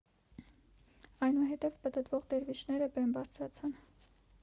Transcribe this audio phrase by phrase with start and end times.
[1.27, 3.79] այնուհետև պտտվող դերվիշները բեմ բարձրացան